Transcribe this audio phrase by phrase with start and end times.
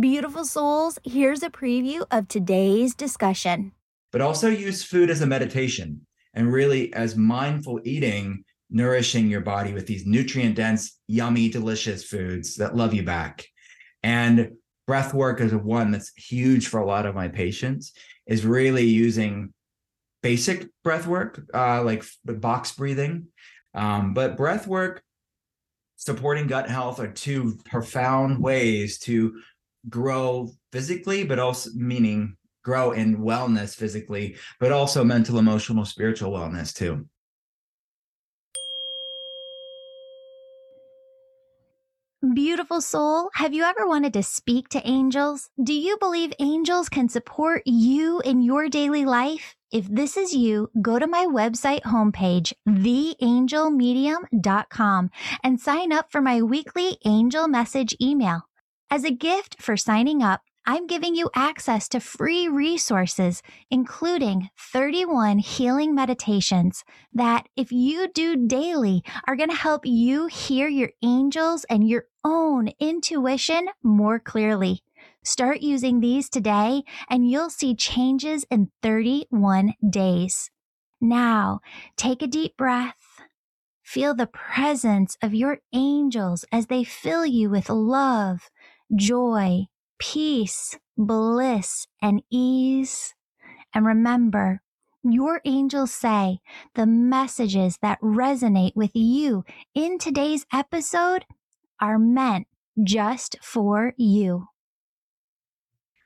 [0.00, 3.72] Beautiful souls, here's a preview of today's discussion.
[4.10, 9.74] But also use food as a meditation and really as mindful eating, nourishing your body
[9.74, 13.44] with these nutrient dense, yummy, delicious foods that love you back.
[14.02, 14.52] And
[14.86, 17.92] breath work is one that's huge for a lot of my patients,
[18.26, 19.52] is really using
[20.22, 23.26] basic breath work, uh, like box breathing.
[23.74, 25.02] Um, but breath work
[25.96, 29.40] supporting gut health are two profound ways to
[29.88, 36.74] grow physically, but also meaning grow in wellness physically, but also mental, emotional, spiritual wellness
[36.74, 37.06] too.
[42.34, 45.50] Beautiful soul, have you ever wanted to speak to angels?
[45.60, 49.56] Do you believe angels can support you in your daily life?
[49.72, 55.10] If this is you, go to my website homepage, theangelmedium.com,
[55.42, 58.46] and sign up for my weekly angel message email.
[58.92, 65.38] As a gift for signing up, I'm giving you access to free resources, including 31
[65.38, 66.84] healing meditations
[67.14, 72.04] that, if you do daily, are going to help you hear your angels and your
[72.22, 74.82] own intuition more clearly.
[75.24, 80.50] Start using these today and you'll see changes in 31 days.
[81.00, 81.60] Now,
[81.96, 83.22] take a deep breath.
[83.82, 88.48] Feel the presence of your angels as they fill you with love,
[88.94, 89.66] joy,
[89.98, 93.14] peace, bliss, and ease.
[93.74, 94.62] And remember,
[95.02, 96.40] your angels say
[96.74, 101.24] the messages that resonate with you in today's episode
[101.80, 102.46] are meant
[102.82, 104.48] just for you.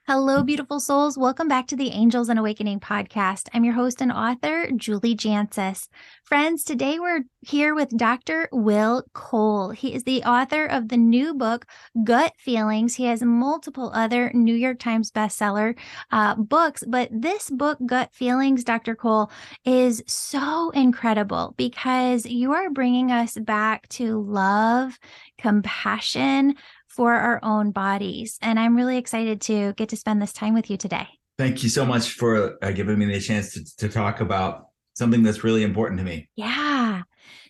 [0.08, 1.18] Hello, beautiful souls.
[1.18, 3.48] Welcome back to the Angels and Awakening podcast.
[3.52, 5.88] I'm your host and author, Julie Jancius.
[6.22, 8.48] Friends, today we're here with Dr.
[8.52, 9.70] Will Cole.
[9.70, 11.66] He is the author of the new book,
[12.04, 12.94] Gut Feelings.
[12.94, 15.76] He has multiple other New York Times bestseller
[16.12, 18.94] uh, books, but this book, Gut Feelings, Dr.
[18.94, 19.32] Cole,
[19.64, 25.00] is so incredible because you are bringing us back to love,
[25.36, 26.54] compassion,
[26.96, 28.38] for our own bodies.
[28.40, 31.06] And I'm really excited to get to spend this time with you today.
[31.38, 35.22] Thank you so much for uh, giving me the chance to, to talk about something
[35.22, 36.30] that's really important to me.
[36.34, 37.02] Yeah.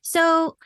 [0.02, 0.56] So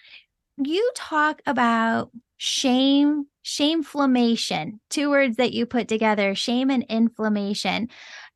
[0.56, 7.88] you talk about shame, shameflammation, two words that you put together, shame and inflammation.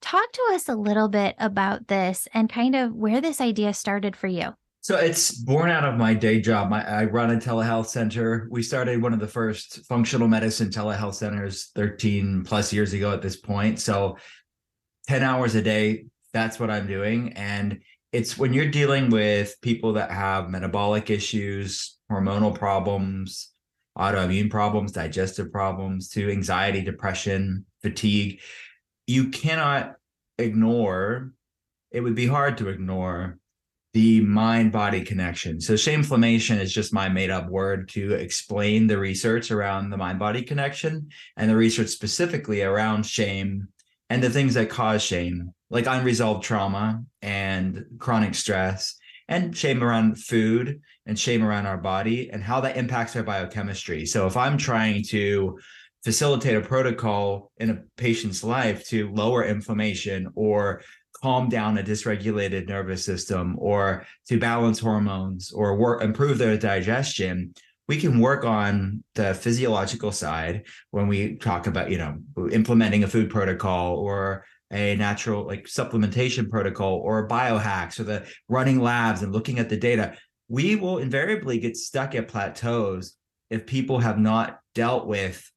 [0.02, 4.14] Talk to us a little bit about this and kind of where this idea started
[4.14, 4.54] for you.
[4.84, 6.70] So it's born out of my day job.
[6.70, 8.46] I run a telehealth center.
[8.50, 13.22] We started one of the first functional medicine telehealth centers 13 plus years ago at
[13.22, 13.80] this point.
[13.80, 14.18] So
[15.08, 17.32] 10 hours a day, that's what I'm doing.
[17.32, 17.80] And
[18.12, 23.52] it's when you're dealing with people that have metabolic issues, hormonal problems,
[23.96, 28.42] autoimmune problems, digestive problems, to anxiety, depression, fatigue,
[29.06, 29.94] you cannot
[30.36, 31.32] ignore,
[31.90, 33.38] it would be hard to ignore
[33.94, 35.60] the mind body connection.
[35.60, 40.18] So, shameflammation is just my made up word to explain the research around the mind
[40.18, 43.68] body connection and the research specifically around shame
[44.10, 48.96] and the things that cause shame, like unresolved trauma and chronic stress,
[49.28, 54.06] and shame around food and shame around our body and how that impacts our biochemistry.
[54.06, 55.56] So, if I'm trying to
[56.02, 60.82] facilitate a protocol in a patient's life to lower inflammation or
[61.24, 67.54] calm down a dysregulated nervous system or to balance hormones or work improve their digestion
[67.88, 72.18] we can work on the physiological side when we talk about you know
[72.52, 78.80] implementing a food protocol or a natural like supplementation protocol or biohacks or the running
[78.80, 80.16] labs and looking at the data.
[80.48, 83.16] We will invariably get stuck at plateaus
[83.48, 85.50] if people have not dealt with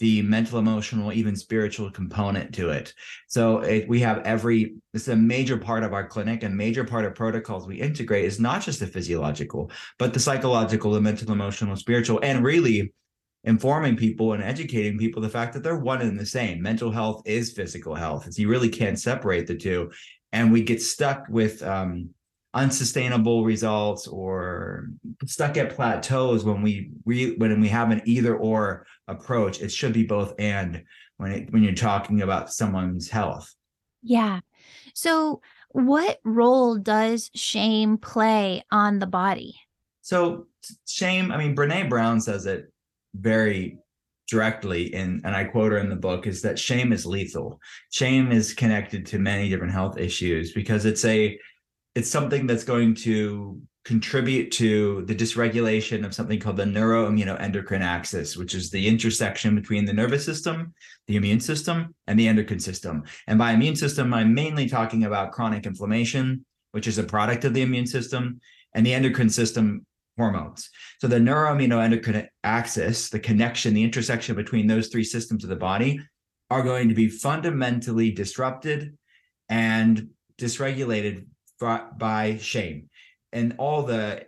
[0.00, 2.92] the mental, emotional, even spiritual component to it.
[3.28, 6.84] So it, we have every, this is a major part of our clinic and major
[6.84, 11.30] part of protocols we integrate is not just the physiological, but the psychological, the mental,
[11.30, 12.92] emotional, spiritual, and really
[13.44, 16.62] informing people and educating people the fact that they're one and the same.
[16.62, 18.26] Mental health is physical health.
[18.38, 19.90] You really can't separate the two.
[20.32, 22.10] And we get stuck with um,
[22.52, 24.88] unsustainable results or
[25.24, 29.92] stuck at plateaus when we re, when we have an either or approach it should
[29.92, 30.82] be both and
[31.16, 33.54] when it when you're talking about someone's health.
[34.02, 34.40] Yeah.
[34.94, 39.54] So what role does shame play on the body?
[40.02, 40.46] So
[40.86, 42.70] shame i mean brene brown says it
[43.14, 43.78] very
[44.28, 47.58] directly in and i quote her in the book is that shame is lethal.
[47.90, 51.38] Shame is connected to many different health issues because it's a
[51.94, 58.36] it's something that's going to contribute to the dysregulation of something called the neuroimmunoendocrine axis,
[58.36, 60.74] which is the intersection between the nervous system,
[61.08, 63.02] the immune system, and the endocrine system.
[63.26, 67.54] And by immune system, I'm mainly talking about chronic inflammation, which is a product of
[67.54, 68.40] the immune system,
[68.74, 70.68] and the endocrine system hormones.
[71.00, 76.00] So the neuroimmunoendocrine axis, the connection, the intersection between those three systems of the body
[76.50, 78.96] are going to be fundamentally disrupted
[79.48, 81.24] and dysregulated
[81.60, 82.88] by shame
[83.32, 84.26] and all the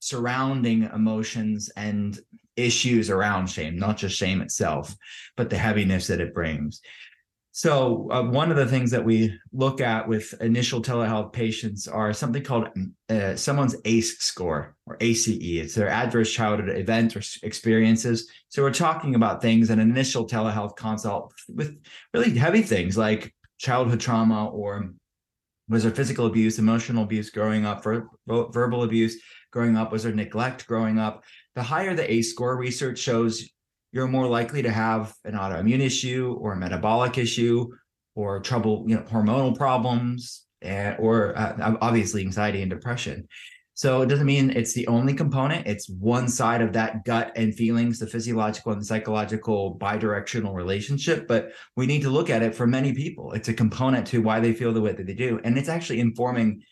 [0.00, 2.18] surrounding emotions and
[2.56, 4.94] issues around shame, not just shame itself,
[5.36, 6.80] but the heaviness that it brings.
[7.52, 12.12] So, uh, one of the things that we look at with initial telehealth patients are
[12.12, 12.68] something called
[13.08, 15.26] uh, someone's ACE score or ACE.
[15.26, 18.30] It's their adverse childhood event or experiences.
[18.50, 21.76] So, we're talking about things in an initial telehealth consult with
[22.14, 24.92] really heavy things like childhood trauma or
[25.70, 29.22] was there physical abuse, emotional abuse growing up, ver- verbal abuse
[29.52, 29.92] growing up?
[29.92, 31.22] Was there neglect growing up?
[31.54, 33.48] The higher the ACE score, research shows
[33.92, 37.68] you're more likely to have an autoimmune issue or a metabolic issue
[38.14, 43.26] or trouble, you know, hormonal problems, and, or uh, obviously anxiety and depression.
[43.80, 45.66] So it doesn't mean it's the only component.
[45.66, 51.26] It's one side of that gut and feelings, the physiological and psychological bidirectional relationship.
[51.26, 53.32] But we need to look at it for many people.
[53.32, 55.40] It's a component to why they feel the way that they do.
[55.44, 56.62] And it's actually informing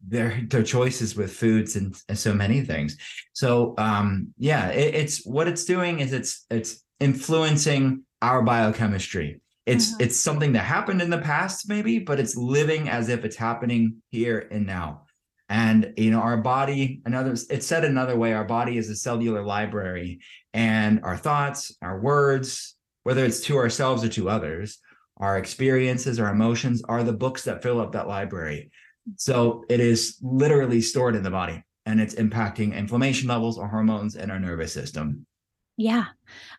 [0.00, 2.96] their their choices with foods and, and so many things.
[3.34, 9.42] So um yeah, it, it's what it's doing is it's it's influencing our biochemistry.
[9.66, 10.04] It's mm-hmm.
[10.04, 14.00] it's something that happened in the past, maybe, but it's living as if it's happening
[14.08, 15.02] here and now.
[15.48, 19.42] And you know, our body, another it's said another way, our body is a cellular
[19.42, 20.20] library,
[20.52, 22.74] and our thoughts, our words,
[23.04, 24.78] whether it's to ourselves or to others,
[25.16, 28.70] our experiences, our emotions are the books that fill up that library.
[29.16, 34.16] So it is literally stored in the body and it's impacting inflammation levels, our hormones,
[34.16, 35.26] and our nervous system.
[35.78, 36.06] Yeah.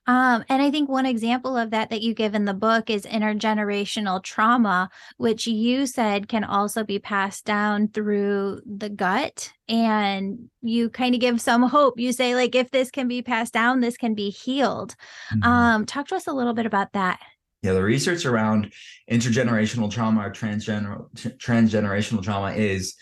[0.08, 3.06] Um, and I think one example of that that you give in the book is
[3.06, 9.52] intergenerational trauma, which you said can also be passed down through the gut.
[9.68, 12.00] And you kind of give some hope.
[12.00, 14.96] You say, like, if this can be passed down, this can be healed.
[15.34, 15.44] Mm-hmm.
[15.44, 17.20] Um, talk to us a little bit about that.
[17.62, 18.72] Yeah, the research around
[19.12, 22.96] intergenerational trauma or transgener- transgenerational trauma is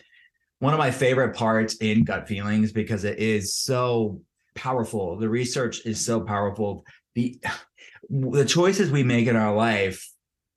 [0.58, 4.20] one of my favorite parts in gut feelings because it is so
[4.58, 5.18] powerful.
[5.18, 6.84] The research is so powerful.
[7.16, 7.40] The
[8.10, 10.08] the choices we make in our life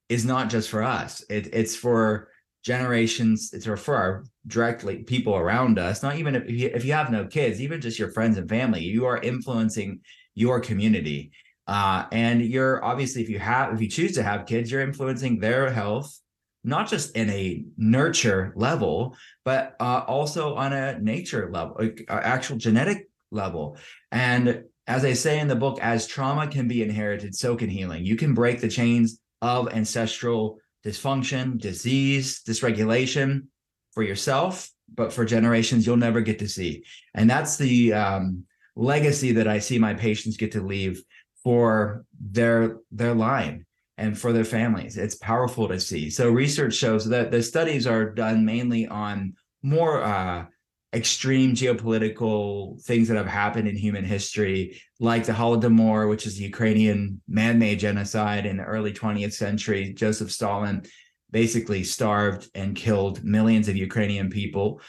[0.09, 1.25] is not just for us.
[1.31, 2.29] It, it's for
[2.65, 3.51] generations.
[3.53, 6.03] It's for our directly people around us.
[6.03, 8.83] Not even if you, if you have no kids, even just your friends and family.
[8.83, 10.01] You are influencing
[10.35, 11.33] your community.
[11.67, 15.39] Uh, and you're obviously if you have if you choose to have kids, you're influencing
[15.39, 16.19] their health,
[16.65, 22.57] not just in a nurture level, but uh, also on a nature level, uh, actual
[22.57, 23.77] genetic level.
[24.11, 28.05] And as I say in the book, as trauma can be inherited, so can healing.
[28.05, 33.47] You can break the chains of ancestral dysfunction, disease, dysregulation
[33.93, 36.85] for yourself, but for generations you'll never get to see.
[37.15, 38.45] And that's the um,
[38.77, 41.03] legacy that I see my patients get to leave
[41.43, 43.67] for their their line
[43.97, 44.97] and for their families.
[44.97, 46.11] It's powerful to see.
[46.11, 50.47] So research shows that the studies are done mainly on more uh,
[50.93, 56.45] extreme geopolitical things that have happened in human history, like the Holodomor, which is the
[56.45, 59.93] Ukrainian man-made genocide in the early 20th century.
[59.93, 60.83] Joseph Stalin
[61.31, 64.81] basically starved and killed millions of Ukrainian people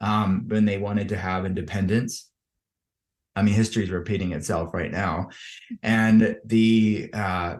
[0.00, 2.30] um, when they wanted to have independence.
[3.34, 5.30] I mean, history is repeating itself right now,
[5.82, 7.56] and the uh,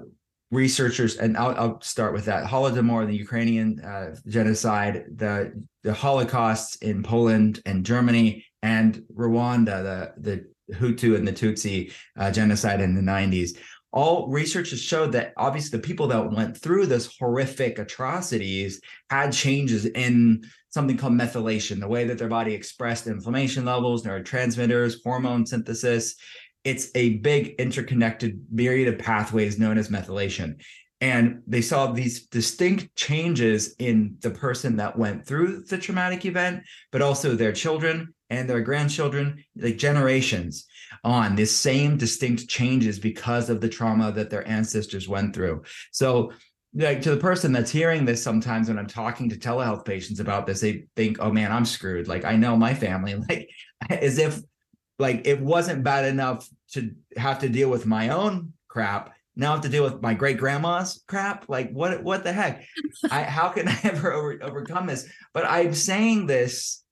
[0.51, 2.45] researchers, and I'll, I'll, start with that.
[2.47, 5.53] Holodomor, the Ukrainian uh, genocide, the
[5.89, 12.31] the Holocausts in Poland and Germany, and Rwanda, the the Hutu and the Tutsi uh,
[12.31, 13.57] genocide in the 90s.
[13.91, 19.33] All research has showed that obviously the people that went through this horrific atrocities had
[19.33, 25.47] changes in something called methylation, the way that their body expressed inflammation levels, neurotransmitters, hormone
[25.47, 26.17] synthesis,
[26.65, 30.61] it's a big interconnected myriad of pathways known as methylation.
[31.01, 36.65] And they saw these distinct changes in the person that went through the traumatic event,
[36.91, 40.67] but also their children and their grandchildren, like generations
[41.05, 45.63] on this same distinct changes because of the trauma that their ancestors went through.
[45.93, 46.33] So
[46.75, 50.47] like to the person that's hearing this sometimes when I'm talking to telehealth patients about
[50.47, 52.09] this, they think, oh man, I'm screwed.
[52.09, 53.49] Like I know my family, like
[53.89, 54.41] as if
[54.99, 59.55] like it wasn't bad enough to have to deal with my own crap now I
[59.55, 62.65] have to deal with my great grandma's crap like what what the heck
[63.11, 66.83] I, how can i ever over, overcome this but i'm saying this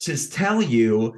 [0.00, 1.14] to tell you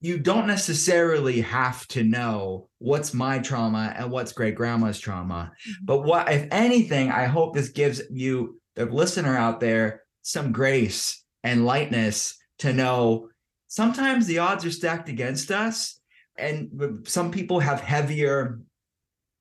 [0.00, 5.50] you don't necessarily have to know what's my trauma and what's great grandma's trauma.
[5.68, 5.84] Mm-hmm.
[5.84, 11.24] But what, if anything, I hope this gives you, the listener out there, some grace
[11.42, 13.30] and lightness to know
[13.68, 15.98] sometimes the odds are stacked against us.
[16.38, 18.60] And some people have heavier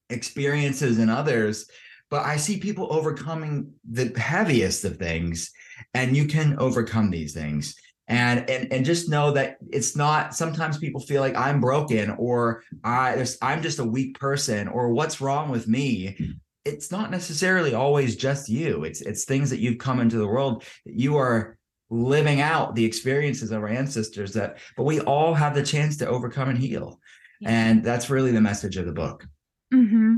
[0.10, 1.70] experiences than others.
[2.10, 5.52] But I see people overcoming the heaviest of things,
[5.94, 7.76] and you can overcome these things
[8.08, 12.62] and and and just know that it's not sometimes people feel like i'm broken or
[12.84, 16.16] i i'm just a weak person or what's wrong with me
[16.66, 20.64] it's not necessarily always just you it's it's things that you've come into the world
[20.86, 21.58] that you are
[21.90, 26.08] living out the experiences of our ancestors that but we all have the chance to
[26.08, 27.00] overcome and heal
[27.42, 27.50] yeah.
[27.50, 29.26] and that's really the message of the book
[29.74, 30.16] mm-hmm.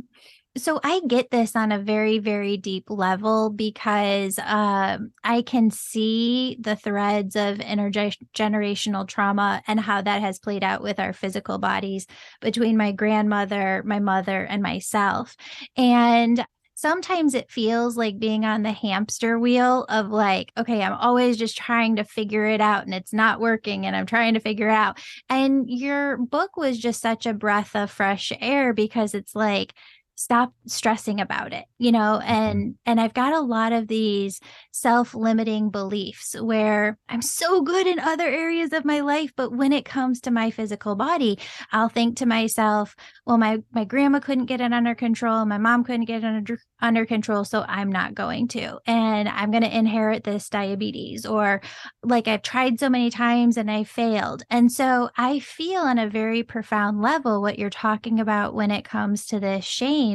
[0.58, 6.58] So I get this on a very, very deep level because um, I can see
[6.60, 12.08] the threads of intergenerational trauma and how that has played out with our physical bodies
[12.42, 15.36] between my grandmother, my mother, and myself.
[15.76, 16.44] And
[16.78, 21.58] sometimes it feels like being on the hamster wheel of like, okay, I'm always just
[21.58, 24.74] trying to figure it out and it's not working and I'm trying to figure it
[24.74, 25.00] out.
[25.28, 29.74] And your book was just such a breath of fresh air because it's like,
[30.18, 32.28] stop stressing about it you know mm-hmm.
[32.28, 34.40] and and i've got a lot of these
[34.72, 39.86] self-limiting beliefs where i'm so good in other areas of my life but when it
[39.86, 41.38] comes to my physical body
[41.72, 42.96] i'll think to myself
[43.28, 46.58] well my my grandma couldn't get it under control my mom couldn't get it under
[46.82, 51.62] under control so i'm not going to and i'm going to inherit this diabetes or
[52.02, 56.10] like i've tried so many times and i failed and so i feel on a
[56.10, 60.07] very profound level what you're talking about when it comes to this shame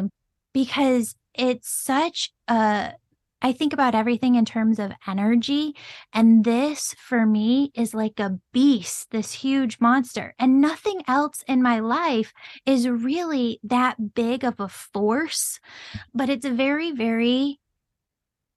[0.53, 2.93] because it's such a
[3.45, 5.75] I think about everything in terms of energy.
[6.13, 10.33] And this for me is like a beast, this huge monster.
[10.39, 12.33] And nothing else in my life
[12.67, 15.59] is really that big of a force,
[16.15, 17.59] but it's very, very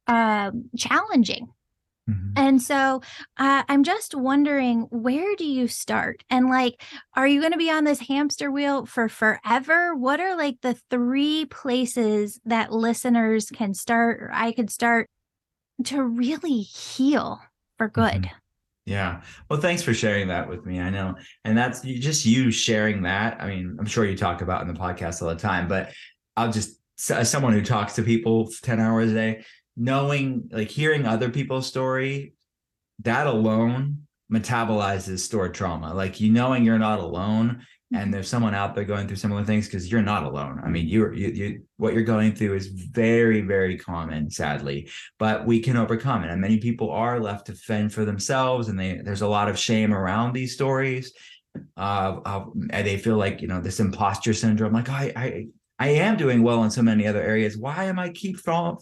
[0.05, 1.47] um, challenging
[2.09, 2.33] Mm-hmm.
[2.35, 3.01] And so
[3.37, 6.23] uh, I'm just wondering, where do you start?
[6.29, 6.81] And like,
[7.15, 9.95] are you going to be on this hamster wheel for forever?
[9.95, 15.09] What are like the three places that listeners can start or I could start
[15.85, 17.41] to really heal
[17.77, 18.13] for good?
[18.13, 18.35] Mm-hmm.
[18.85, 19.21] Yeah.
[19.49, 20.79] Well, thanks for sharing that with me.
[20.79, 21.15] I know.
[21.43, 23.41] And that's just you sharing that.
[23.41, 25.91] I mean, I'm sure you talk about in the podcast all the time, but
[26.37, 29.43] I'll just, as someone who talks to people 10 hours a day,
[29.77, 32.33] knowing like hearing other people's story
[33.03, 35.93] that alone metabolizes stored trauma.
[35.93, 39.67] Like you knowing you're not alone and there's someone out there going through similar things
[39.67, 40.61] because you're not alone.
[40.63, 44.89] I mean you're you, you what you're going through is very very common sadly
[45.19, 46.31] but we can overcome it.
[46.31, 49.59] And many people are left to fend for themselves and they there's a lot of
[49.59, 51.13] shame around these stories
[51.77, 56.17] uh, uh they feel like you know this imposter syndrome like I, I I am
[56.17, 57.57] doing well in so many other areas.
[57.57, 58.37] Why am I keep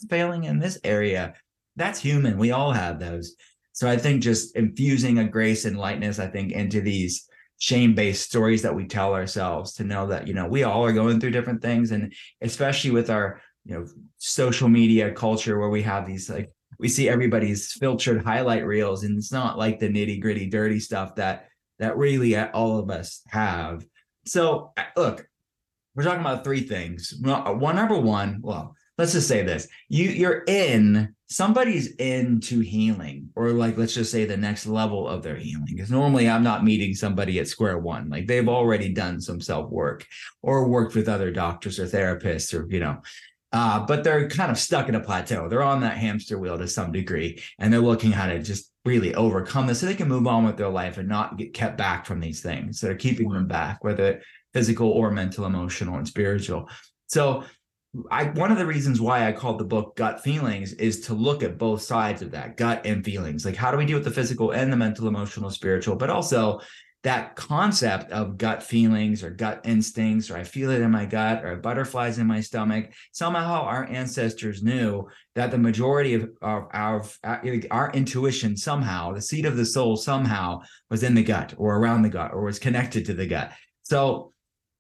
[0.10, 1.34] failing in this area?
[1.76, 2.38] That's human.
[2.38, 3.36] We all have those.
[3.72, 8.62] So I think just infusing a grace and lightness, I think, into these shame-based stories
[8.62, 11.62] that we tell ourselves to know that, you know, we all are going through different
[11.62, 11.92] things.
[11.92, 16.90] And especially with our, you know, social media culture where we have these like we
[16.90, 21.48] see everybody's filtered highlight reels, and it's not like the nitty-gritty dirty stuff that
[21.80, 23.86] that really all of us have.
[24.26, 25.26] So uh, look,
[25.96, 27.14] we're talking about three things.
[27.22, 29.68] One number one, well, let's just say this.
[29.90, 35.24] You you're in somebody's into healing or like let's just say the next level of
[35.24, 35.66] their healing.
[35.66, 38.10] Because normally i'm not meeting somebody at square one.
[38.10, 40.06] Like they've already done some self work
[40.42, 43.02] or worked with other doctors or therapists or you know
[43.52, 45.48] uh, but they're kind of stuck in a plateau.
[45.48, 49.14] They're on that hamster wheel to some degree and they're looking how to just really
[49.14, 52.06] overcome this so they can move on with their life and not get kept back
[52.06, 52.82] from these things.
[52.82, 54.22] That are keeping them back whether
[54.54, 56.70] physical or mental, emotional, and spiritual.
[57.08, 57.44] So
[58.10, 61.44] I one of the reasons why I called the book Gut Feelings is to look
[61.44, 63.46] at both sides of that gut and feelings.
[63.46, 66.62] Like how do we deal with the physical and the mental, emotional, spiritual, but also
[67.04, 71.44] that concept of gut feelings or gut instincts, or I feel it in my gut,
[71.44, 72.92] or butterflies in my stomach.
[73.12, 77.04] Somehow our ancestors knew that the majority of our, our,
[77.72, 82.04] our intuition somehow, the seat of the soul somehow was in the gut or around
[82.04, 83.52] the gut or was connected to the gut.
[83.84, 84.33] So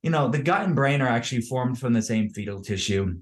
[0.03, 3.15] you know, the gut and brain are actually formed from the same fetal tissue.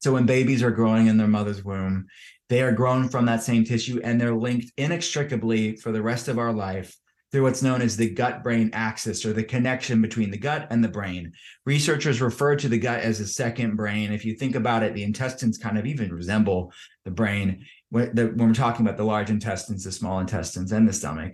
[0.00, 2.06] So when babies are growing in their mother's womb,
[2.50, 6.38] they are grown from that same tissue and they're linked inextricably for the rest of
[6.38, 6.94] our life
[7.32, 10.84] through what's known as the gut brain axis or the connection between the gut and
[10.84, 11.32] the brain.
[11.64, 14.12] Researchers refer to the gut as a second brain.
[14.12, 16.72] If you think about it, the intestines kind of even resemble
[17.04, 21.32] the brain when, we're talking about the large intestines, the small intestines, and the stomach.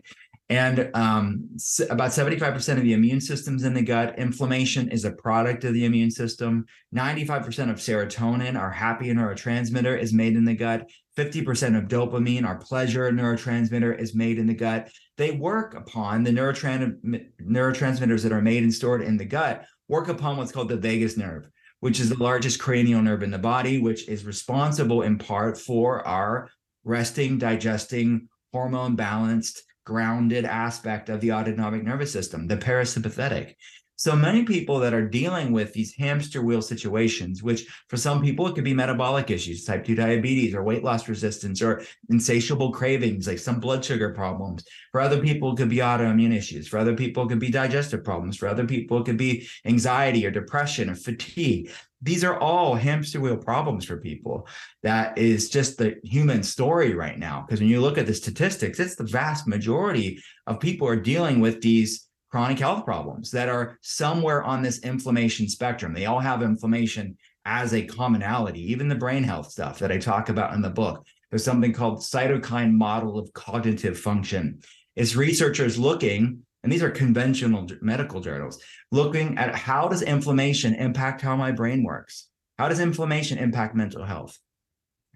[0.51, 1.49] And um,
[1.91, 4.19] about 75% of the immune system's in the gut.
[4.19, 6.67] Inflammation is a product of the immune system.
[6.93, 10.91] 95% of serotonin, our happy neurotransmitter, is made in the gut.
[11.17, 14.91] 50% of dopamine, our pleasure neurotransmitter, is made in the gut.
[15.17, 20.37] They work upon the neurotransmitters that are made and stored in the gut, work upon
[20.37, 24.09] what's called the vagus nerve, which is the largest cranial nerve in the body, which
[24.09, 26.51] is responsible in part for our
[26.83, 33.55] resting, digesting, hormone balanced, grounded aspect of the autonomic nervous system, the parasympathetic.
[33.97, 38.47] So many people that are dealing with these hamster wheel situations, which for some people
[38.47, 43.27] it could be metabolic issues, type 2 diabetes or weight loss resistance or insatiable cravings,
[43.27, 44.65] like some blood sugar problems.
[44.93, 46.69] For other people, it could be autoimmune issues.
[46.69, 48.37] For other people, it could be digestive problems.
[48.37, 51.71] For other people, it could be anxiety or depression or fatigue.
[52.03, 54.49] These are all hamster wheel problems for people.
[54.83, 57.45] That is just the human story right now.
[57.47, 61.41] Because when you look at the statistics, it's the vast majority of people are dealing
[61.41, 65.93] with these chronic health problems that are somewhere on this inflammation spectrum.
[65.93, 70.29] They all have inflammation as a commonality, even the brain health stuff that I talk
[70.29, 71.05] about in the book.
[71.31, 74.61] There's something called cytokine model of cognitive function.
[74.97, 78.63] It's researchers looking, and these are conventional medical journals,
[78.93, 82.29] looking at how does inflammation impact how my brain works?
[82.59, 84.39] How does inflammation impact mental health?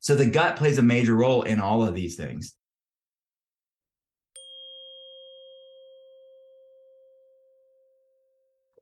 [0.01, 2.55] So the gut plays a major role in all of these things.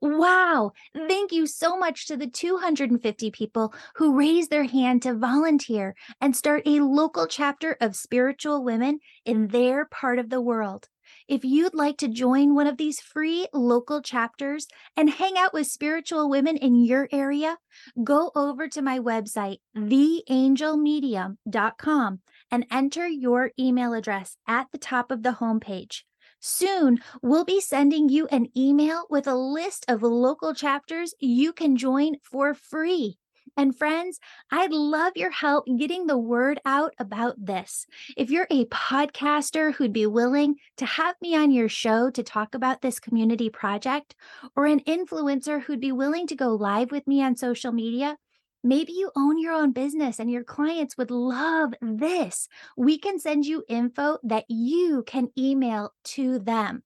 [0.01, 0.73] Wow.
[0.93, 6.35] Thank you so much to the 250 people who raised their hand to volunteer and
[6.35, 10.89] start a local chapter of spiritual women in their part of the world.
[11.27, 15.67] If you'd like to join one of these free local chapters and hang out with
[15.67, 17.57] spiritual women in your area,
[18.03, 22.19] go over to my website, theangelmedium.com,
[22.51, 26.03] and enter your email address at the top of the homepage.
[26.39, 31.77] Soon, we'll be sending you an email with a list of local chapters you can
[31.77, 33.17] join for free.
[33.55, 34.19] And friends,
[34.51, 37.85] I'd love your help getting the word out about this.
[38.17, 42.55] If you're a podcaster who'd be willing to have me on your show to talk
[42.55, 44.15] about this community project,
[44.55, 48.17] or an influencer who'd be willing to go live with me on social media,
[48.65, 52.47] Maybe you own your own business and your clients would love this.
[52.77, 56.83] We can send you info that you can email to them.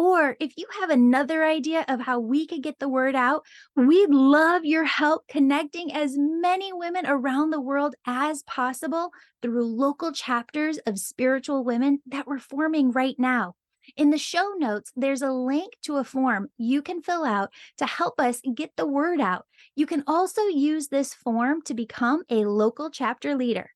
[0.00, 3.44] Or if you have another idea of how we could get the word out,
[3.76, 9.10] we'd love your help connecting as many women around the world as possible
[9.42, 13.56] through local chapters of spiritual women that we're forming right now.
[13.94, 17.84] In the show notes, there's a link to a form you can fill out to
[17.84, 19.44] help us get the word out.
[19.76, 23.70] You can also use this form to become a local chapter leader.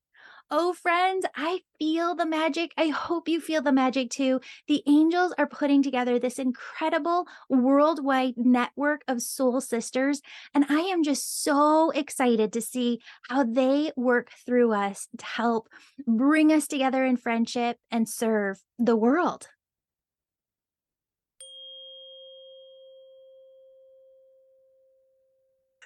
[0.56, 2.70] Oh, friends, I feel the magic.
[2.78, 4.40] I hope you feel the magic too.
[4.68, 10.22] The angels are putting together this incredible worldwide network of soul sisters.
[10.54, 15.68] And I am just so excited to see how they work through us to help
[16.06, 19.48] bring us together in friendship and serve the world.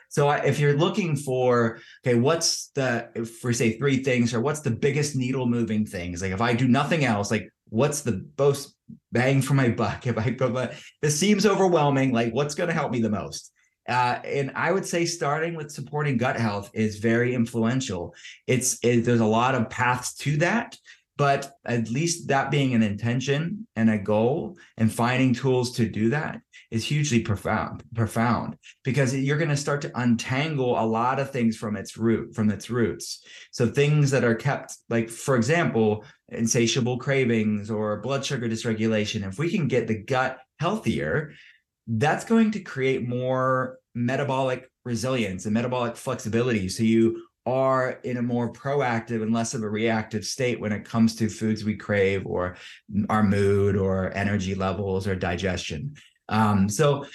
[0.09, 3.09] So if you're looking for, okay, what's the,
[3.45, 6.23] we say three things, or what's the biggest needle moving things?
[6.23, 8.75] Like if I do nothing else, like what's the most
[9.13, 10.07] bang for my buck?
[10.07, 13.53] If I put my, this seems overwhelming, like what's going to help me the most?
[13.89, 18.15] Uh, and I would say starting with supporting gut health is very influential.
[18.47, 20.77] It's it, there's a lot of paths to that,
[21.19, 26.11] but at least that being an intention and a goal and finding tools to do
[26.11, 31.31] that is hugely profound profound because you're going to start to untangle a lot of
[31.31, 33.25] things from its root from its roots.
[33.51, 39.39] So things that are kept like for example insatiable cravings or blood sugar dysregulation if
[39.39, 41.33] we can get the gut healthier
[41.89, 46.69] that's going to create more metabolic resilience and metabolic flexibility.
[46.69, 50.85] So you are in a more proactive and less of a reactive state when it
[50.85, 52.57] comes to foods we crave or
[53.09, 55.95] our mood or energy levels or digestion.
[56.29, 57.07] Um, so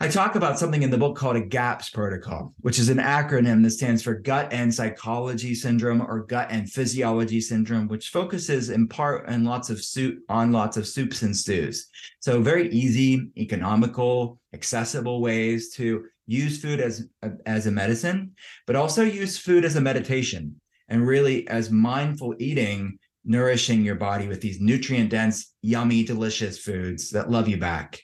[0.00, 3.62] I talk about something in the book called a GAPS protocol, which is an acronym
[3.62, 8.88] that stands for gut and psychology syndrome or gut and physiology syndrome, which focuses in
[8.88, 11.88] part on lots of soup on lots of soups and stews.
[12.20, 17.06] So very easy, economical, accessible ways to use food as
[17.46, 18.32] as a medicine,
[18.66, 24.28] but also use food as a meditation and really as mindful eating, nourishing your body
[24.28, 28.00] with these nutrient dense, yummy, delicious foods that love you back.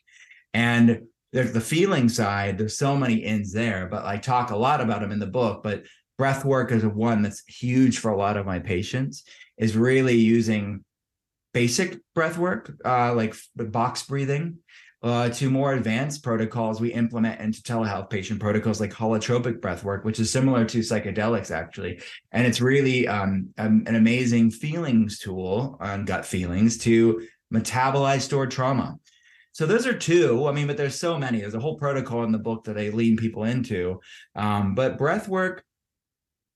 [0.54, 1.02] And
[1.32, 5.00] there's the feeling side, there's so many ins there, but I talk a lot about
[5.00, 5.62] them in the book.
[5.62, 5.84] But
[6.18, 9.24] breath work is one that's huge for a lot of my patients,
[9.56, 10.84] is really using
[11.52, 14.58] basic breath work, uh, like box breathing,
[15.02, 20.04] uh, to more advanced protocols we implement into telehealth patient protocols like holotropic breath work,
[20.04, 22.00] which is similar to psychedelics actually.
[22.32, 28.50] And it's really um, an, an amazing feelings tool on gut feelings to metabolize stored
[28.50, 28.96] trauma.
[29.52, 30.46] So those are two.
[30.46, 31.40] I mean, but there's so many.
[31.40, 34.00] There's a whole protocol in the book that I lead people into.
[34.36, 35.64] Um, but breath work,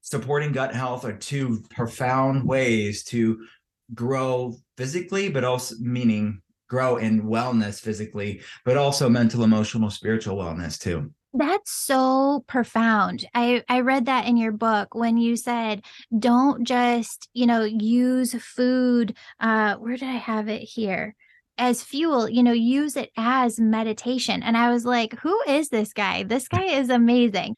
[0.02, 3.46] supporting gut health are two profound ways to
[3.94, 6.40] grow physically, but also meaning
[6.74, 11.12] grow in wellness physically, but also mental, emotional, spiritual wellness too.
[11.32, 13.24] That's so profound.
[13.32, 15.84] I I read that in your book when you said
[16.16, 21.14] don't just, you know, use food uh where did I have it here?
[21.56, 24.42] as fuel, you know, use it as meditation.
[24.42, 26.24] And I was like, who is this guy?
[26.24, 27.54] This guy is amazing.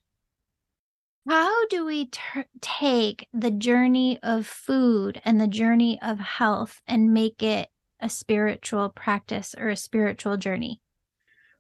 [1.27, 7.15] How do we ter- take the journey of food and the journey of health and
[7.15, 7.69] make it
[8.07, 10.81] a spiritual practice or a spiritual journey?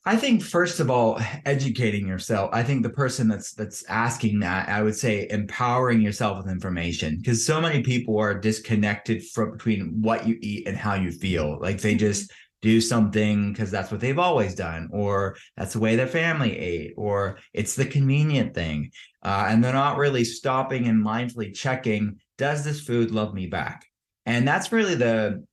[0.09, 2.51] I think first of all, educating yourself.
[2.53, 7.17] I think the person that's that's asking that, I would say empowering yourself with information
[7.17, 11.59] because so many people are disconnected from between what you eat and how you feel.
[11.61, 12.69] Like they just mm-hmm.
[12.69, 16.95] do something because that's what they've always done, or that's the way their family ate,
[16.97, 18.93] or it's the convenient thing,
[19.25, 23.85] uh, and they're not really stopping and mindfully checking: Does this food love me back?
[24.25, 25.45] And that's really the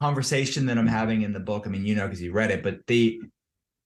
[0.00, 1.66] conversation that I'm having in the book.
[1.66, 3.20] I mean, you know, because you read it, but the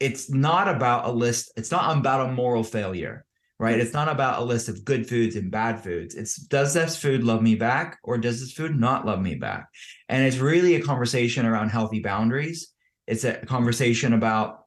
[0.00, 3.24] it's not about a list it's not about a moral failure
[3.62, 3.78] right?
[3.78, 6.16] It's not about a list of good foods and bad foods.
[6.16, 9.68] It's does this food love me back or does this food not love me back?
[10.08, 12.72] And it's really a conversation around healthy boundaries.
[13.06, 14.64] It's a conversation about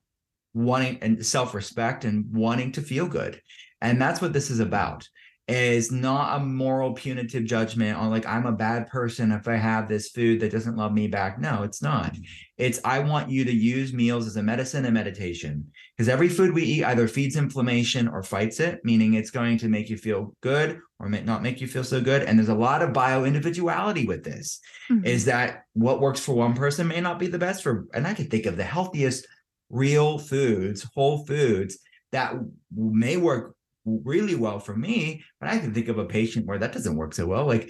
[0.53, 3.41] wanting and self-respect and wanting to feel good.
[3.81, 5.09] And that's what this is about
[5.47, 9.87] is not a moral punitive judgment on like I'm a bad person if I have
[9.87, 11.39] this food that doesn't love me back.
[11.39, 12.17] No, it's not.
[12.57, 16.53] It's I want you to use meals as a medicine and meditation because every food
[16.53, 20.33] we eat either feeds inflammation or fights it, meaning it's going to make you feel
[20.41, 22.23] good or may not make you feel so good.
[22.23, 24.59] And there's a lot of bio individuality with this.
[24.89, 25.05] Mm-hmm.
[25.05, 28.15] Is that what works for one person may not be the best for and I
[28.15, 29.27] can think of the healthiest
[29.69, 31.77] real foods, whole foods
[32.11, 32.33] that
[32.75, 36.73] may work really well for me, but I can think of a patient where that
[36.73, 37.45] doesn't work so well.
[37.45, 37.69] Like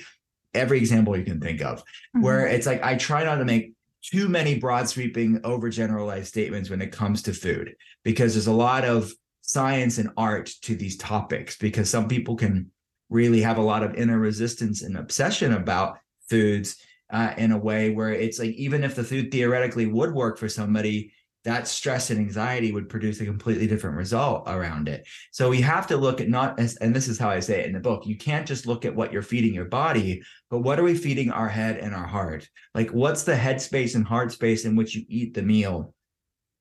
[0.54, 2.22] every example you can think of, mm-hmm.
[2.22, 6.82] where it's like I try not to make too many broad sweeping overgeneralized statements when
[6.82, 11.58] it comes to food because there's a lot of science and art to these topics
[11.58, 12.70] because some people can
[13.10, 15.98] really have a lot of inner resistance and obsession about
[16.30, 16.78] foods
[17.12, 20.50] uh, in a way where it's like even if the food theoretically would work for
[20.50, 21.12] somebody
[21.46, 25.08] that stress and anxiety would produce a completely different result around it.
[25.32, 27.68] So we have to look at not as, and this is how I say it
[27.68, 30.80] in the book, you can't just look at what you're feeding your body, but what
[30.80, 32.50] are we feeding our head and our heart?
[32.74, 35.94] Like what's the head space and heart space in which you eat the meal?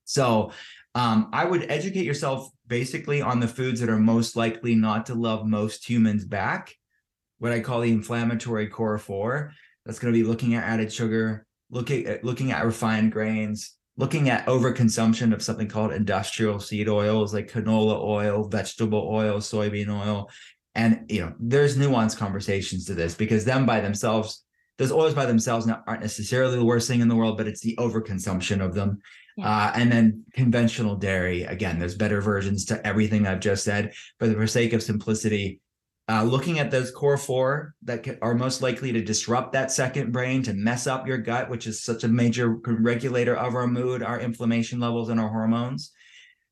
[0.05, 0.51] So
[0.93, 5.15] um, I would educate yourself basically on the foods that are most likely not to
[5.15, 6.73] love most humans back,
[7.39, 9.51] what I call the inflammatory core four.
[9.85, 14.29] That's going to be looking at added sugar, looking at looking at refined grains, looking
[14.29, 20.29] at overconsumption of something called industrial seed oils like canola oil, vegetable oil, soybean oil.
[20.73, 24.43] And you know, there's nuanced conversations to this because them by themselves,
[24.77, 27.77] those oils by themselves aren't necessarily the worst thing in the world, but it's the
[27.77, 28.99] overconsumption of them.
[29.37, 29.49] Yeah.
[29.49, 33.93] Uh, and then conventional dairy, again, there's better versions to everything I've just said.
[34.19, 35.61] But for the sake of simplicity,
[36.07, 40.43] uh, looking at those core four that are most likely to disrupt that second brain
[40.43, 44.19] to mess up your gut, which is such a major regulator of our mood, our
[44.19, 45.91] inflammation levels, and our hormones.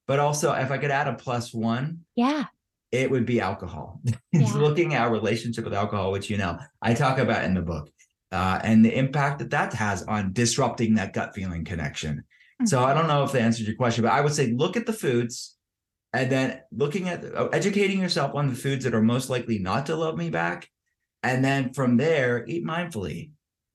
[0.07, 2.45] But also, if I could add a plus one, yeah,
[2.91, 4.01] it would be alcohol.
[4.05, 4.53] it's yeah.
[4.53, 7.89] looking at our relationship with alcohol, which you know I talk about in the book,
[8.31, 12.17] uh, and the impact that that has on disrupting that gut feeling connection.
[12.17, 12.65] Mm-hmm.
[12.65, 14.87] So I don't know if that answers your question, but I would say look at
[14.87, 15.52] the foods
[16.13, 19.87] and then looking at uh, educating yourself on the foods that are most likely not
[19.87, 20.69] to love me back
[21.23, 23.31] and then from there eat mindfully.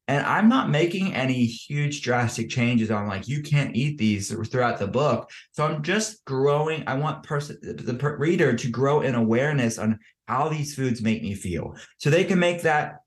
[0.06, 4.78] And i'm not making any huge drastic changes on like you can't eat these throughout
[4.78, 5.30] the book.
[5.52, 10.48] So i'm just growing i want person the reader to grow in awareness on how
[10.48, 11.76] these foods make me feel.
[11.98, 13.00] So they can make that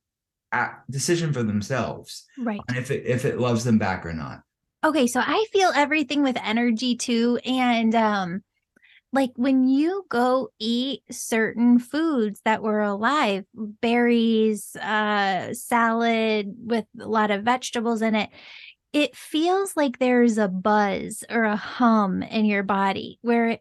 [0.90, 2.60] decision for themselves right.
[2.68, 4.42] and if it if it loves them back or not.
[4.84, 8.44] Okay so i feel everything with energy too and um
[9.14, 17.08] like when you go eat certain foods that were alive berries uh salad with a
[17.08, 18.30] lot of vegetables in it
[18.94, 23.60] it feels like there's a buzz or a hum in your body where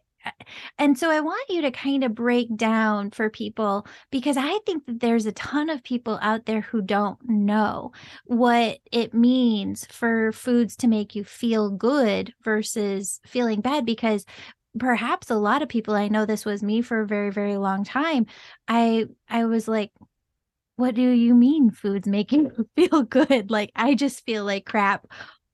[0.77, 4.85] and so I want you to kind of break down for people because I think
[4.85, 7.91] that there's a ton of people out there who don't know
[8.25, 14.25] what it means for foods to make you feel good versus feeling bad because
[14.77, 17.83] perhaps a lot of people I know this was me for a very very long
[17.83, 18.25] time.
[18.67, 19.91] I I was like
[20.77, 23.51] what do you mean foods make you feel good?
[23.51, 25.05] Like I just feel like crap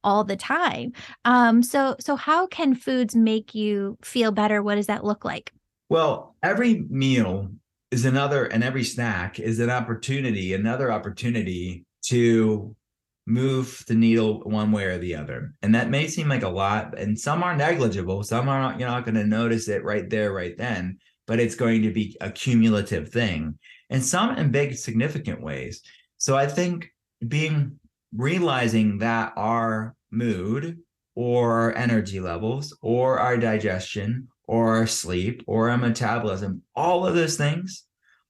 [0.03, 0.93] all the time.
[1.25, 4.63] Um, so so how can foods make you feel better?
[4.63, 5.51] What does that look like?
[5.89, 7.51] Well, every meal
[7.91, 12.75] is another, and every snack is an opportunity, another opportunity to
[13.27, 15.53] move the needle one way or the other.
[15.61, 18.23] And that may seem like a lot, and some are negligible.
[18.23, 21.55] Some are not, you're not going to notice it right there, right then, but it's
[21.55, 23.59] going to be a cumulative thing.
[23.89, 25.81] And some in big, significant ways.
[26.17, 26.87] So I think
[27.27, 27.79] being
[28.15, 30.79] realizing that our mood
[31.13, 37.35] or energy levels or our digestion or our sleep or our metabolism, all of those
[37.35, 37.83] things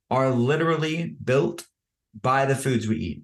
[0.10, 1.68] are literally built
[2.20, 3.22] by the foods we eat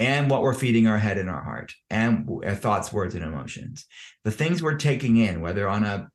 [0.00, 3.86] and what we're feeding our head and our heart and our thoughts, words, and emotions.
[4.24, 6.08] The things we're taking in, whether on a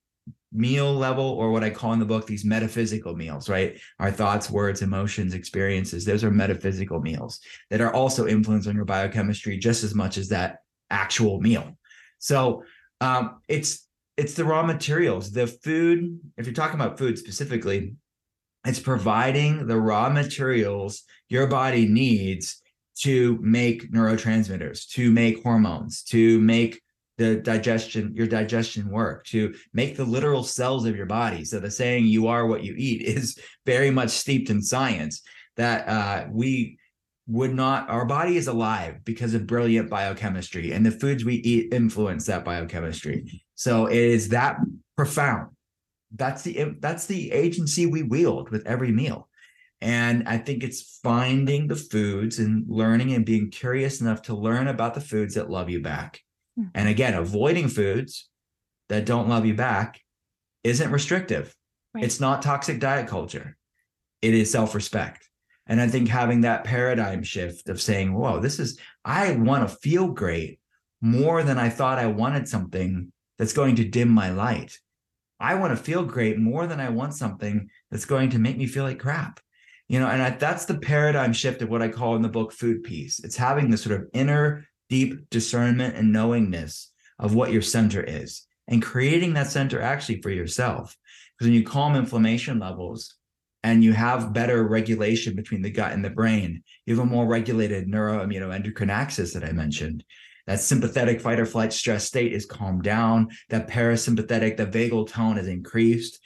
[0.51, 3.79] meal level or what I call in the book these metaphysical meals, right?
[3.99, 7.39] Our thoughts, words, emotions, experiences, those are metaphysical meals
[7.69, 10.57] that are also influenced on your biochemistry just as much as that
[10.89, 11.77] actual meal.
[12.17, 12.63] So
[12.99, 13.85] um, it's
[14.17, 16.19] it's the raw materials, the food.
[16.35, 17.93] If you're talking about food specifically,
[18.65, 22.61] it's providing the raw materials your body needs
[23.01, 26.81] to make neurotransmitters, to make hormones, to make
[27.17, 31.43] the digestion, your digestion work, to make the literal cells of your body.
[31.43, 35.21] So the saying "you are what you eat" is very much steeped in science.
[35.57, 36.77] That uh, we
[37.27, 37.89] would not.
[37.89, 42.45] Our body is alive because of brilliant biochemistry, and the foods we eat influence that
[42.45, 43.43] biochemistry.
[43.55, 44.57] So it is that
[44.97, 45.51] profound.
[46.15, 49.28] That's the that's the agency we wield with every meal.
[49.81, 54.67] And I think it's finding the foods and learning and being curious enough to learn
[54.67, 56.21] about the foods that love you back
[56.59, 56.87] and mm-hmm.
[56.87, 58.29] again, avoiding foods
[58.89, 59.99] that don't love you back
[60.63, 61.55] isn't restrictive.
[61.93, 62.03] Right.
[62.03, 63.57] It's not toxic diet culture.
[64.21, 65.27] It is self respect.
[65.67, 69.75] And I think having that paradigm shift of saying, whoa, this is, I want to
[69.75, 70.59] feel great
[70.99, 74.77] more than I thought I wanted something that's going to dim my light.
[75.39, 78.65] I want to feel great more than I want something that's going to make me
[78.67, 79.39] feel like crap.
[79.89, 82.53] You know, and I, that's the paradigm shift of what I call in the book
[82.53, 83.19] food peace.
[83.23, 88.45] It's having this sort of inner deep discernment and knowingness of what your center is
[88.67, 90.95] and creating that center actually for yourself.
[91.37, 93.15] Because when you calm inflammation levels
[93.63, 97.25] and you have better regulation between the gut and the brain, you have a more
[97.25, 100.03] regulated neuroimmunoendocrine axis that I mentioned.
[100.47, 103.29] That sympathetic fight or flight stress state is calmed down.
[103.49, 106.19] That parasympathetic, the vagal tone is increased.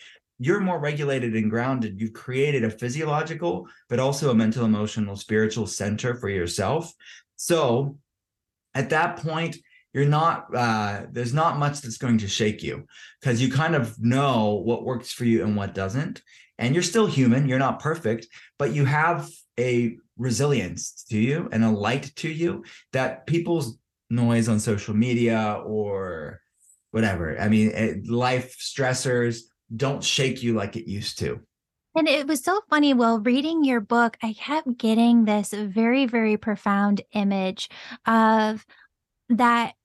[0.43, 2.01] You're more regulated and grounded.
[2.01, 6.91] You've created a physiological, but also a mental, emotional, spiritual center for yourself.
[7.35, 7.97] So
[8.75, 9.57] at that point
[9.93, 12.85] you're not uh, there's not much that's going to shake you
[13.19, 16.21] because you kind of know what works for you and what doesn't
[16.57, 18.27] and you're still human you're not perfect
[18.57, 19.29] but you have
[19.59, 23.77] a resilience to you and a light to you that people's
[24.09, 26.39] noise on social media or
[26.91, 29.41] whatever i mean life stressors
[29.75, 31.41] don't shake you like it used to
[31.95, 36.37] and it was so funny while reading your book, I kept getting this very, very
[36.37, 37.69] profound image
[38.07, 38.65] of
[39.29, 39.75] that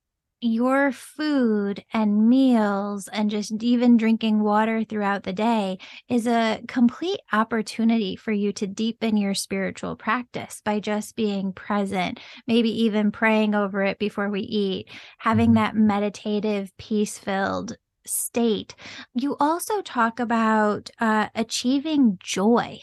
[0.40, 7.18] your food and meals and just even drinking water throughout the day is a complete
[7.32, 13.54] opportunity for you to deepen your spiritual practice by just being present, maybe even praying
[13.54, 15.56] over it before we eat, having mm-hmm.
[15.56, 17.76] that meditative, peace filled
[18.08, 18.74] state.
[19.14, 22.80] You also talk about uh, achieving joy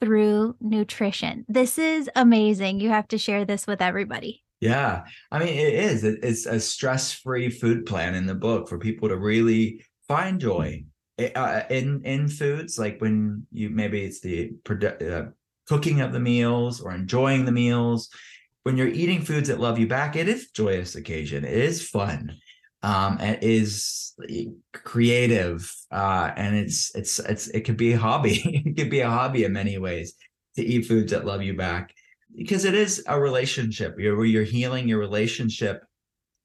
[0.00, 1.44] through nutrition.
[1.48, 2.80] This is amazing.
[2.80, 4.44] You have to share this with everybody.
[4.60, 5.04] Yeah.
[5.30, 6.04] I mean, it is.
[6.04, 10.84] It's a stress free food plan in the book for people to really find joy
[11.18, 15.26] eh, uh, in in foods like when you maybe it's the uh,
[15.68, 18.08] cooking of the meals or enjoying the meals
[18.62, 22.34] when you're eating foods that love you back it is joyous occasion it is fun
[22.82, 24.14] um, is
[24.72, 29.10] creative uh, and it's it's it's it could be a hobby it could be a
[29.10, 30.14] hobby in many ways
[30.56, 31.94] to eat foods that love you back
[32.36, 35.82] because it is a relationship you're, where you're healing your relationship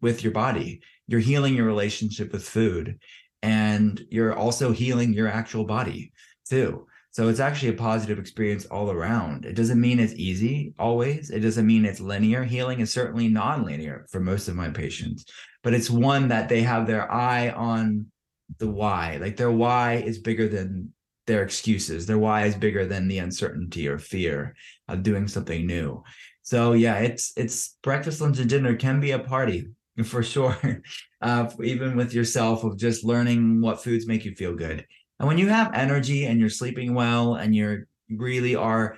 [0.01, 2.99] with your body you're healing your relationship with food
[3.41, 6.11] and you're also healing your actual body
[6.49, 9.45] too so it's actually a positive experience all around.
[9.45, 11.29] It doesn't mean it's easy always.
[11.29, 12.43] It doesn't mean it's linear.
[12.43, 15.25] Healing is certainly non-linear for most of my patients,
[15.63, 18.07] but it's one that they have their eye on
[18.59, 19.17] the why.
[19.17, 20.93] Like their why is bigger than
[21.25, 22.05] their excuses.
[22.05, 24.55] Their why is bigger than the uncertainty or fear
[24.87, 26.03] of doing something new.
[26.41, 29.67] So yeah, it's it's breakfast, lunch, and dinner can be a party
[30.05, 30.57] for sure.
[31.23, 34.85] Uh, even with yourself of just learning what foods make you feel good.
[35.19, 38.97] And when you have energy and you're sleeping well and you're really are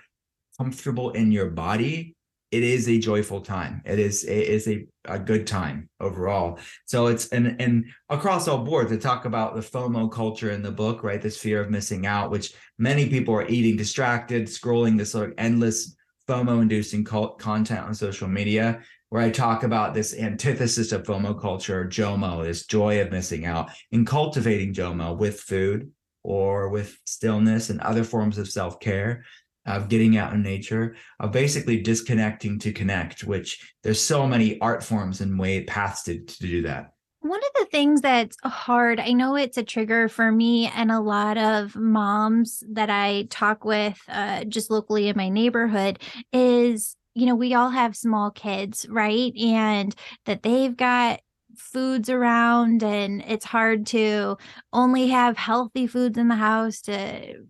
[0.58, 2.14] comfortable in your body,
[2.55, 3.81] it is a joyful time.
[3.85, 6.57] It is it is a, a good time overall.
[6.85, 10.71] So it's and and across all boards to talk about the FOMO culture in the
[10.71, 11.21] book, right?
[11.21, 15.35] This fear of missing out, which many people are eating distracted, scrolling this sort of
[15.37, 15.97] endless
[16.29, 21.83] FOMO inducing content on social media, where I talk about this antithesis of FOMO culture,
[21.85, 25.91] JOMO, this joy of missing out, and cultivating JOMO with food
[26.23, 29.25] or with stillness and other forms of self care
[29.65, 34.84] of getting out in nature, of basically disconnecting to connect, which there's so many art
[34.84, 36.91] forms and way paths to, to do that.
[37.21, 40.99] One of the things that's hard, I know it's a trigger for me and a
[40.99, 45.99] lot of moms that I talk with uh, just locally in my neighborhood
[46.32, 49.34] is you know, we all have small kids, right?
[49.38, 51.21] And that they've got
[51.57, 54.37] foods around and it's hard to
[54.73, 57.43] only have healthy foods in the house to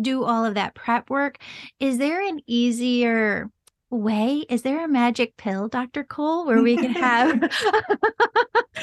[0.00, 1.38] do all of that prep work.
[1.80, 3.50] Is there an easier
[3.90, 4.44] way?
[4.48, 6.04] Is there a magic pill, Dr.
[6.04, 7.40] Cole, where we can have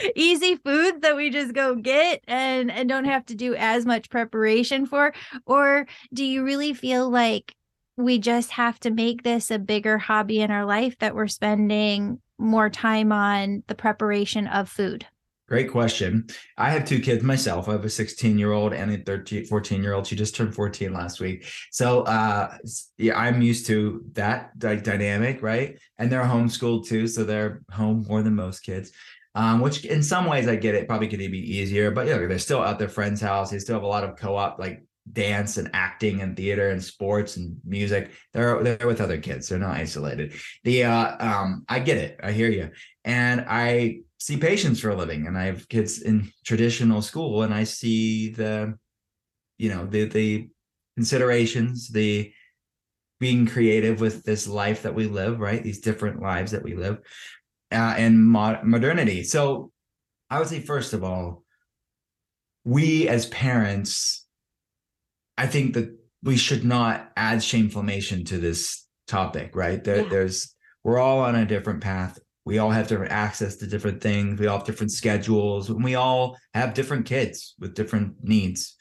[0.16, 4.10] easy foods that we just go get and, and don't have to do as much
[4.10, 5.14] preparation for?
[5.46, 7.54] Or do you really feel like
[7.98, 12.20] we just have to make this a bigger hobby in our life that we're spending
[12.38, 15.06] more time on the preparation of food?
[15.48, 16.26] Great question.
[16.58, 17.70] I have two kids myself.
[17.70, 20.08] I have a 16 year old and a 13, 14 year old.
[20.08, 21.46] She just turned 14 last week.
[21.72, 22.58] So uh,
[22.98, 25.78] yeah, I'm used to that like dynamic, right?
[26.00, 27.08] And they're homeschooled too.
[27.08, 28.92] So they're home more than most kids.
[29.36, 32.40] Um, which in some ways I get it probably could be easier, but yeah, they're
[32.40, 33.52] still at their friend's house.
[33.52, 37.38] They still have a lot of co-op like dance and acting and theater and sports
[37.38, 38.12] and music.
[38.34, 39.48] They're they're with other kids.
[39.48, 40.34] They're not isolated.
[40.64, 42.20] The uh um i get it.
[42.24, 42.72] I hear you
[43.06, 47.54] and i see patients for a living and i have kids in traditional school and
[47.54, 48.78] i see the
[49.58, 50.50] you know the the
[50.98, 52.34] considerations the
[53.20, 55.64] being creative with this life that we live right?
[55.64, 56.98] These different lives that we live
[57.72, 59.24] uh, and mod- modernity.
[59.24, 59.72] So
[60.30, 61.44] i would say first of all
[62.64, 64.25] we as parents
[65.38, 69.84] I think that we should not add shameflammation to this topic, right?
[69.84, 70.10] There, yeah.
[70.10, 72.20] There's we're all on a different path.
[72.46, 74.40] We all have different access to different things.
[74.40, 78.76] We all have different schedules, and we all have different kids with different needs.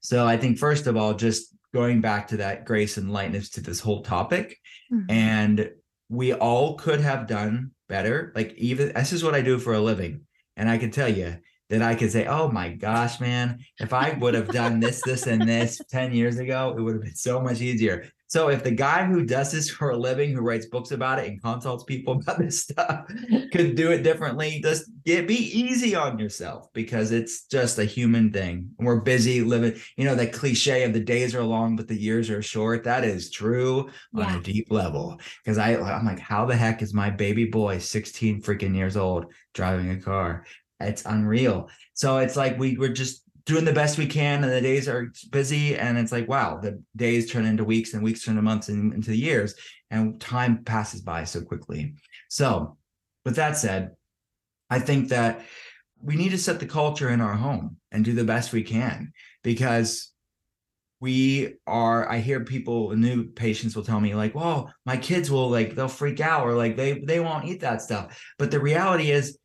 [0.00, 3.60] So I think first of all, just going back to that grace and lightness to
[3.60, 4.58] this whole topic,
[4.92, 5.10] mm-hmm.
[5.10, 5.70] and
[6.08, 8.32] we all could have done better.
[8.34, 10.22] Like even this is what I do for a living,
[10.56, 11.36] and I can tell you,
[11.68, 15.26] that I could say, oh my gosh, man, if I would have done this, this,
[15.26, 18.08] and this 10 years ago, it would have been so much easier.
[18.28, 21.28] So if the guy who does this for a living, who writes books about it
[21.28, 23.06] and consults people about this stuff,
[23.52, 28.32] could do it differently, just get be easy on yourself because it's just a human
[28.32, 28.70] thing.
[28.78, 32.28] We're busy living, you know, the cliche of the days are long, but the years
[32.28, 32.84] are short.
[32.84, 34.24] That is true yeah.
[34.24, 35.20] on a deep level.
[35.44, 39.26] Because I I'm like, how the heck is my baby boy 16 freaking years old
[39.54, 40.44] driving a car?
[40.80, 41.70] It's unreal.
[41.94, 45.12] So it's like we we're just doing the best we can and the days are
[45.30, 48.68] busy and it's like wow the days turn into weeks and weeks turn into months
[48.68, 49.54] and into years
[49.90, 51.94] and time passes by so quickly
[52.28, 52.76] so
[53.24, 53.92] with that said
[54.68, 55.44] i think that
[56.02, 59.12] we need to set the culture in our home and do the best we can
[59.44, 60.12] because
[61.00, 65.48] we are i hear people new patients will tell me like well my kids will
[65.48, 69.12] like they'll freak out or like they they won't eat that stuff but the reality
[69.12, 69.38] is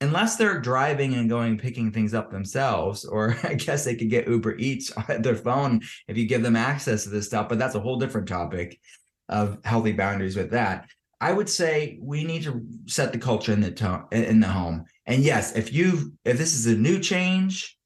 [0.00, 4.28] unless they're driving and going picking things up themselves or i guess they could get
[4.28, 7.74] uber eats on their phone if you give them access to this stuff but that's
[7.74, 8.78] a whole different topic
[9.28, 10.88] of healthy boundaries with that.
[11.20, 14.84] I would say we need to set the culture in the to- in the home.
[15.06, 17.76] And yes if you if this is a new change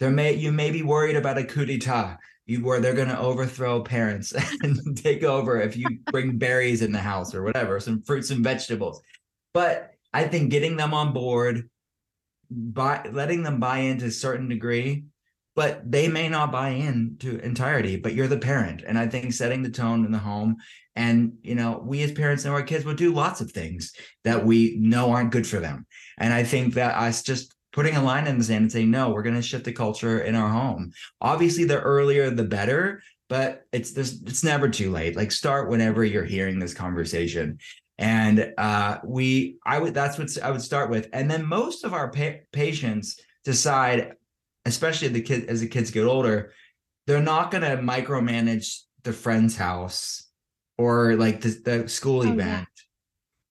[0.00, 3.18] there may you may be worried about a coup d'etat you where they're going to
[3.18, 4.32] overthrow parents
[4.62, 8.44] and take over if you bring berries in the house or whatever some fruits and
[8.44, 9.02] vegetables.
[9.54, 11.68] But I think getting them on board,
[12.50, 15.04] by letting them buy into a certain degree,
[15.54, 17.96] but they may not buy in to entirety.
[17.96, 20.56] But you're the parent, and I think setting the tone in the home,
[20.96, 23.92] and you know, we as parents know our kids will do lots of things
[24.24, 25.86] that we know aren't good for them,
[26.18, 29.10] and I think that us just putting a line in the sand and saying no,
[29.10, 30.90] we're going to shift the culture in our home.
[31.20, 36.04] Obviously, the earlier the better, but it's this it's never too late like start whenever
[36.04, 37.58] you're hearing this conversation
[37.98, 41.92] and uh, we i would that's what i would start with and then most of
[41.92, 44.12] our pa- patients decide
[44.68, 46.52] especially the kid as the kids get older,
[47.06, 50.26] they're not going to micromanage the friend's house
[50.76, 52.68] or like the, the school oh, event.
[52.68, 52.84] Yeah.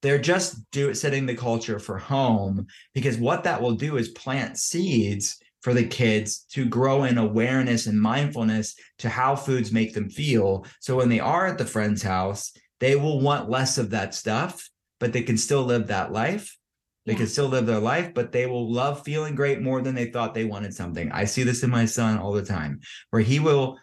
[0.04, 4.58] They're just do setting the culture for home because what that will do is plant
[4.58, 10.10] seeds for the kids to grow in awareness and mindfulness to how foods make them
[10.10, 10.66] feel.
[10.80, 14.70] So when they are at the friend's house, they will want less of that stuff,
[15.00, 16.58] but they can still live that life.
[17.06, 17.20] They yeah.
[17.20, 20.34] can still live their life, but they will love feeling great more than they thought
[20.34, 21.12] they wanted something.
[21.12, 23.78] I see this in my son all the time, where he will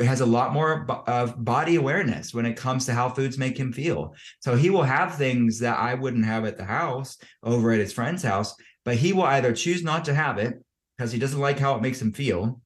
[0.00, 3.72] has a lot more of body awareness when it comes to how foods make him
[3.72, 4.14] feel.
[4.38, 7.92] So he will have things that I wouldn't have at the house over at his
[7.92, 10.62] friend's house, but he will either choose not to have it
[10.96, 12.60] because he doesn't like how it makes him feel.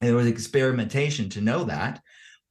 [0.00, 2.00] And there was experimentation to know that,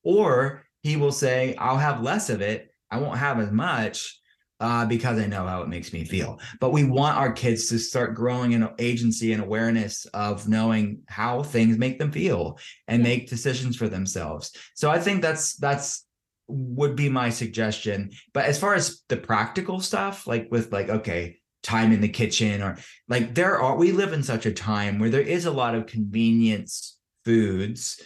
[0.04, 2.70] or he will say, I'll have less of it.
[2.92, 4.20] I won't have as much
[4.60, 6.40] uh, because I know how it makes me feel.
[6.60, 11.44] But we want our kids to start growing an agency and awareness of knowing how
[11.44, 14.52] things make them feel and make decisions for themselves.
[14.76, 16.06] So I think that's that's
[16.48, 18.12] would be my suggestion.
[18.34, 22.62] But as far as the practical stuff, like with like, okay, time in the kitchen
[22.62, 22.78] or
[23.08, 25.88] like there are we live in such a time where there is a lot of
[25.88, 28.02] convenience foods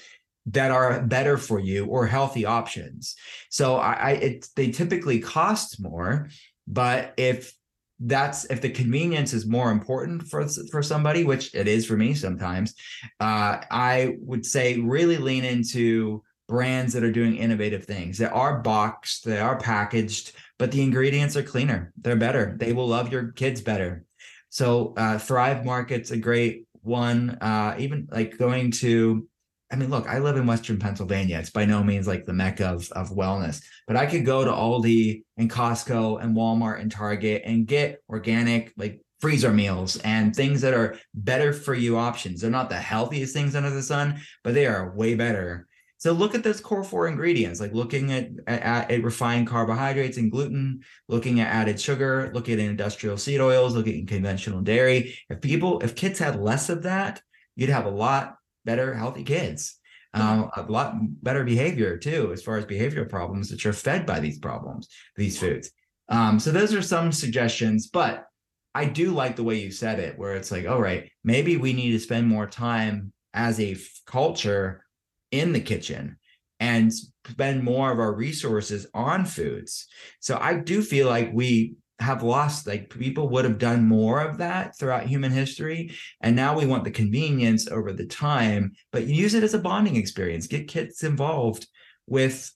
[0.48, 3.16] that are better for you or healthy options.
[3.50, 6.30] So I, I it, they typically cost more,
[6.68, 7.54] but if
[8.00, 12.14] that's if the convenience is more important for for somebody, which it is for me
[12.14, 12.76] sometimes,
[13.20, 18.60] uh, I would say really lean into brands that are doing innovative things that are
[18.60, 21.92] boxed, they are packaged, but the ingredients are cleaner.
[22.02, 22.56] They're better.
[22.58, 24.06] They will love your kids better.
[24.50, 27.32] So uh, Thrive Market's a great one.
[27.42, 29.28] Uh, even like going to
[29.70, 31.40] I mean, look, I live in Western Pennsylvania.
[31.40, 34.52] It's by no means like the mecca of, of wellness, but I could go to
[34.52, 40.62] Aldi and Costco and Walmart and Target and get organic, like freezer meals and things
[40.62, 42.42] that are better for you options.
[42.42, 45.68] They're not the healthiest things under the sun, but they are way better.
[46.00, 50.32] So look at those core four ingredients, like looking at, at, at refined carbohydrates and
[50.32, 55.18] gluten, looking at added sugar, looking at industrial seed oils, looking at conventional dairy.
[55.30, 57.22] If people, if kids had less of that,
[57.56, 58.38] you'd have a lot
[58.68, 59.80] better, healthy kids.
[60.14, 64.20] Um, a lot better behavior too, as far as behavioral problems that are fed by
[64.20, 65.70] these problems, these foods.
[66.10, 68.26] Um, so those are some suggestions, but
[68.74, 71.74] I do like the way you said it, where it's like, all right, maybe we
[71.74, 74.84] need to spend more time as a f- culture
[75.32, 76.18] in the kitchen
[76.60, 76.92] and
[77.30, 79.88] spend more of our resources on foods.
[80.20, 84.38] So I do feel like we have lost like people would have done more of
[84.38, 85.92] that throughout human history.
[86.22, 89.96] And now we want the convenience over the time but use it as a bonding
[89.96, 90.48] experience.
[90.48, 91.68] Get kids involved
[92.06, 92.52] with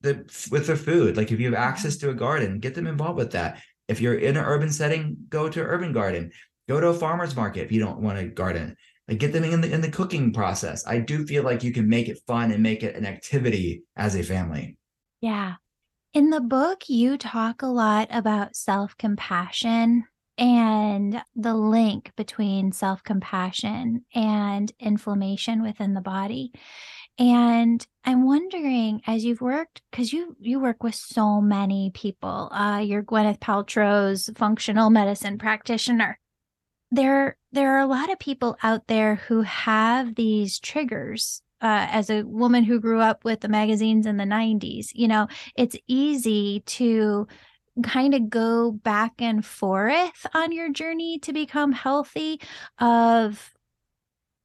[0.00, 1.16] the with their food.
[1.16, 1.68] Like if you have mm-hmm.
[1.68, 3.60] access to a garden get them involved with that.
[3.88, 6.30] If you're in an urban setting go to an urban garden.
[6.68, 8.76] Go to a farmer's market if you don't want to garden.
[9.06, 10.86] Like get them in the in the cooking process.
[10.86, 14.14] I do feel like you can make it fun and make it an activity as
[14.14, 14.76] a family.
[15.20, 15.56] Yeah
[16.14, 20.04] in the book, you talk a lot about self compassion
[20.36, 26.52] and the link between self compassion and inflammation within the body.
[27.18, 32.78] And I'm wondering, as you've worked, because you you work with so many people, uh,
[32.78, 36.18] you're Gwyneth Paltrow's functional medicine practitioner.
[36.90, 42.10] There, there are a lot of people out there who have these triggers uh, as
[42.10, 46.60] a woman who grew up with the magazines in the 90s, you know, it's easy
[46.66, 47.26] to
[47.82, 52.40] kind of go back and forth on your journey to become healthy
[52.80, 53.52] of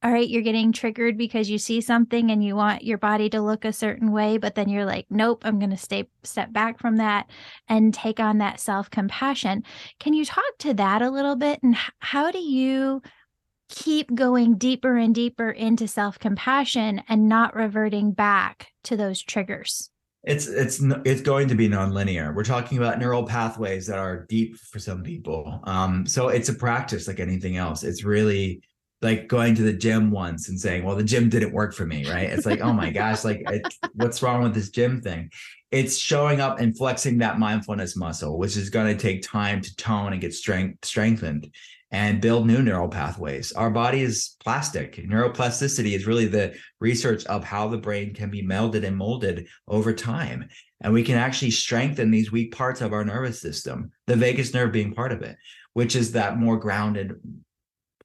[0.03, 3.41] all right you're getting triggered because you see something and you want your body to
[3.41, 6.77] look a certain way but then you're like nope i'm going to stay step back
[6.77, 7.27] from that
[7.69, 9.63] and take on that self compassion
[9.99, 11.61] can you talk to that a little bit?
[11.63, 13.01] And how do you
[13.69, 19.89] keep going deeper and deeper into self-compassion and not reverting back to those triggers.
[20.23, 22.33] It's it's it's going to be nonlinear.
[22.33, 25.59] We're talking about neural pathways that are deep for some people.
[25.65, 27.83] Um so it's a practice like anything else.
[27.83, 28.61] It's really
[29.01, 32.09] like going to the gym once and saying well the gym didn't work for me
[32.09, 32.29] right?
[32.29, 33.45] It's like oh my gosh like
[33.95, 35.29] what's wrong with this gym thing?
[35.71, 39.75] It's showing up and flexing that mindfulness muscle which is going to take time to
[39.75, 41.53] tone and get strength strengthened
[41.93, 43.51] and build new neural pathways.
[43.51, 44.95] Our body is plastic.
[44.95, 49.93] Neuroplasticity is really the research of how the brain can be melded and molded over
[49.93, 50.49] time.
[50.81, 54.71] And we can actually strengthen these weak parts of our nervous system, the vagus nerve
[54.71, 55.37] being part of it,
[55.73, 57.13] which is that more grounded,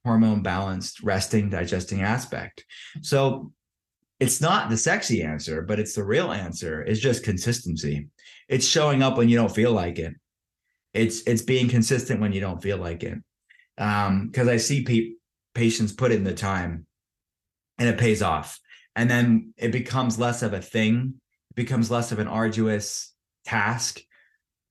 [0.04, 2.66] hormone balanced, resting, digesting aspect.
[3.00, 3.52] So
[4.20, 8.08] it's not the sexy answer, but it's the real answer It's just consistency.
[8.50, 10.14] It's showing up when you don't feel like it.
[10.92, 13.18] It's it's being consistent when you don't feel like it
[13.78, 15.18] um because i see people
[15.58, 16.86] patients put in the time
[17.78, 18.60] and it pays off.
[18.94, 21.14] And then it becomes less of a thing,
[21.50, 23.12] it becomes less of an arduous
[23.44, 24.00] task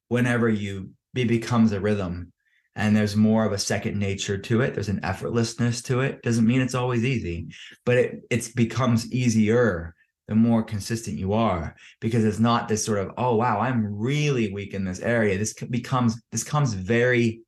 [0.07, 2.31] whenever you it becomes a rhythm.
[2.75, 4.75] And there's more of a second nature to it.
[4.75, 6.21] There's an effortlessness to it.
[6.21, 7.49] Doesn't mean it's always easy
[7.85, 9.93] but it it becomes easier
[10.27, 14.53] the more consistent you are because it's not this sort of oh wow i'm really
[14.53, 15.37] weak in this area.
[15.37, 17.41] This becomes this comes very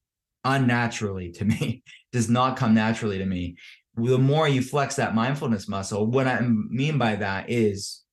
[0.43, 3.55] unnaturally to me does not come naturally to me.
[3.95, 8.03] The more you flex that mindfulness muscle what i mean by that is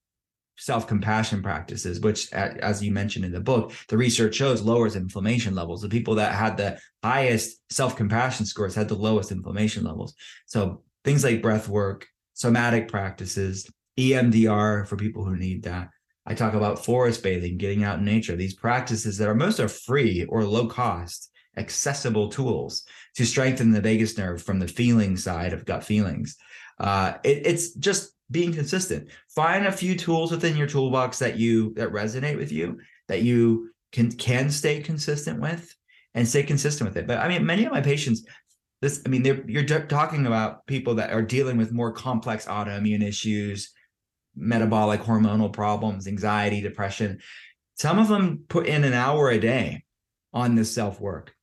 [0.59, 5.83] self-compassion practices which as you mentioned in the book the research shows lowers inflammation levels.
[5.83, 10.15] The people that had the highest self-compassion scores had the lowest inflammation levels.
[10.47, 15.89] So things like breath work somatic practices emdr for people who need that.
[16.27, 18.35] I talk about forest bathing getting out in nature.
[18.35, 22.85] These practices that are most are free or low cost accessible tools
[23.15, 26.37] to strengthen the vagus nerve from the feeling side of gut feelings.
[26.79, 29.09] Uh, it, it's just being consistent.
[29.35, 33.71] Find a few tools within your toolbox that you that resonate with you that you
[33.93, 35.75] can can stay consistent with
[36.15, 37.07] and stay consistent with it.
[37.07, 38.25] But i mean many of my patients
[38.83, 43.73] this i mean you're talking about people that are dealing with more complex autoimmune issues
[44.37, 47.21] metabolic hormonal problems anxiety depression.
[47.75, 49.85] Some of them put in an hour a day
[50.33, 51.35] on this self work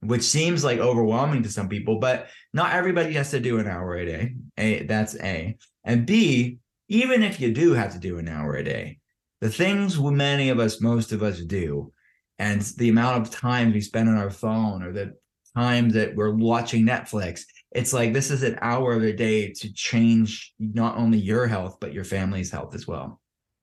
[0.00, 3.96] which seems like overwhelming to some people but not everybody has to do an hour
[3.96, 5.56] a day a that's a
[5.88, 8.98] and B, even if you do have to do an hour a day,
[9.40, 11.92] the things many of us, most of us do,
[12.38, 15.14] and the amount of time we spend on our phone or the
[15.56, 17.40] time that we're watching Netflix,
[17.72, 21.78] it's like this is an hour of a day to change not only your health,
[21.80, 23.18] but your family's health as well.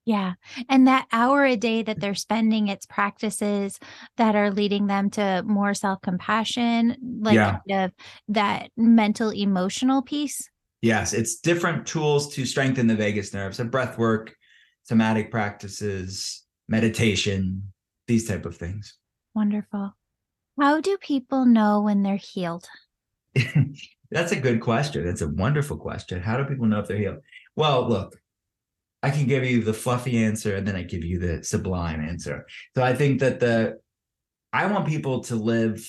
[0.06, 0.34] Yeah.
[0.70, 3.80] And that hour a day that they're spending, it's practices
[4.18, 7.60] that are leading them to more self compassion, like yeah.
[7.68, 7.92] kind of
[8.30, 10.48] that mental emotional piece.
[10.82, 13.56] Yes, it's different tools to strengthen the vagus nerve.
[13.56, 14.36] So breath work,
[14.84, 17.74] somatic practices, meditation,
[18.08, 18.96] these type of things.
[19.34, 19.96] Wonderful.
[20.60, 22.68] How do people know when they're healed?
[24.12, 25.04] That's a good question.
[25.04, 26.22] That's a wonderful question.
[26.22, 27.18] How do people know if they're healed?
[27.56, 28.16] Well, look,
[29.06, 32.48] I can give you the fluffy answer and then I give you the sublime answer.
[32.74, 33.78] So I think that the
[34.52, 35.88] I want people to live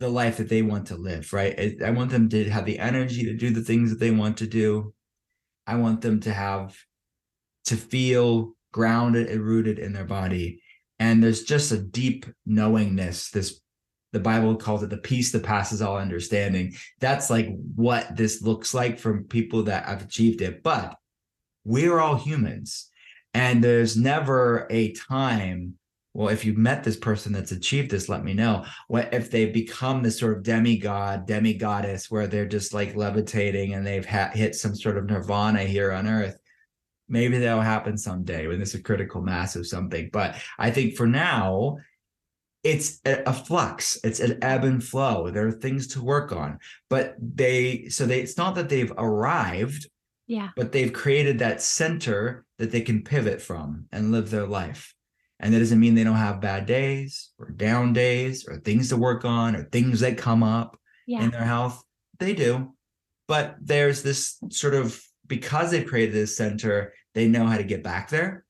[0.00, 1.76] the life that they want to live, right?
[1.84, 4.46] I, want them to have the energy to do the things that they want to
[4.46, 4.94] do.
[5.66, 6.74] I want them to have
[7.66, 10.62] to feel grounded and rooted in their body.
[10.98, 13.60] And there's just a deep knowingness, this
[14.14, 16.74] the Bible calls it the peace that passes all understanding.
[16.98, 20.62] That's like what this looks like from people that have achieved it.
[20.62, 20.96] But
[21.68, 22.90] we're all humans.
[23.34, 25.74] And there's never a time
[26.14, 29.44] well if you've met this person that's achieved this let me know what if they
[29.44, 34.54] become this sort of demigod demigoddess where they're just like levitating and they've ha- hit
[34.54, 36.38] some sort of nirvana here on earth.
[37.06, 40.08] Maybe that'll happen someday when there's a critical mass of something.
[40.10, 41.76] But i think for now
[42.64, 43.98] it's a, flux.
[44.02, 45.30] It's an ebb and flow.
[45.30, 46.58] There are things to work on.
[46.90, 49.88] But they so they it's not that they've arrived
[50.28, 54.94] yeah but they've created that center that they can pivot from and live their life
[55.40, 58.96] and that doesn't mean they don't have bad days or down days or things to
[58.96, 61.22] work on or things that come up yeah.
[61.22, 61.82] in their health.
[62.18, 62.74] They do.
[63.28, 67.84] But there's this sort of, because they've created this center, they know how to get
[67.84, 68.44] back there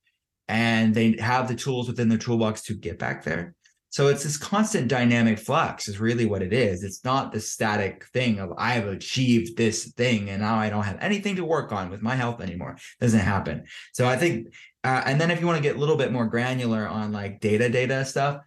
[0.47, 3.55] and they have the tools within their toolbox to get back there.
[3.91, 6.85] So it's this constant dynamic flux is really what it is.
[6.85, 10.85] It's not the static thing of I have achieved this thing and now I don't
[10.85, 12.73] have anything to work on with my health anymore.
[12.73, 13.65] It doesn't happen.
[13.93, 14.49] So I think
[14.85, 17.41] uh, and then if you want to get a little bit more granular on like
[17.41, 18.43] data data stuff,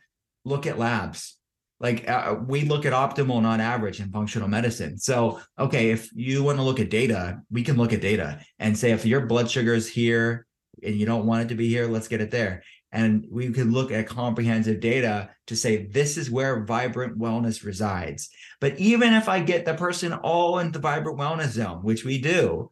[0.45, 1.37] look at labs.
[1.79, 4.99] Like uh, we look at optimal, not average in functional medicine.
[4.99, 8.77] So, okay, if you want to look at data, we can look at data and
[8.77, 10.45] say if your blood sugar is here
[10.83, 12.63] and you don't want it to be here, let's get it there.
[12.91, 18.29] And we could look at comprehensive data to say this is where vibrant wellness resides.
[18.59, 22.19] But even if I get the person all in the vibrant wellness zone, which we
[22.19, 22.71] do,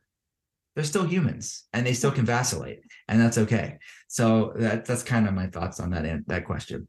[0.76, 5.28] they're still humans and they still can vacillate and that's okay so that that's kind
[5.28, 6.88] of my thoughts on that that question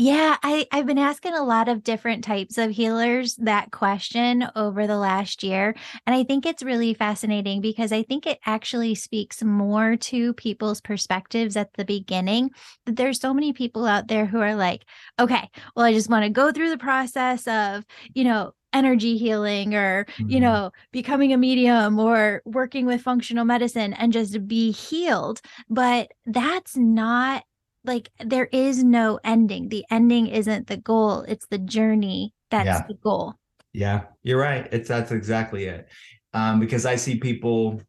[0.00, 4.86] yeah, I, I've been asking a lot of different types of healers that question over
[4.86, 5.74] the last year.
[6.06, 10.80] And I think it's really fascinating because I think it actually speaks more to people's
[10.80, 12.48] perspectives at the beginning.
[12.86, 14.86] That there's so many people out there who are like,
[15.18, 17.84] okay, well, I just want to go through the process of,
[18.14, 20.30] you know, energy healing or mm-hmm.
[20.30, 26.12] you know becoming a medium or working with functional medicine and just be healed but
[26.26, 27.42] that's not
[27.84, 32.86] like there is no ending the ending isn't the goal it's the journey that's yeah.
[32.86, 33.34] the goal
[33.72, 34.68] Yeah, you're right.
[34.72, 35.88] It's that's exactly it.
[36.34, 37.80] Um, because I see people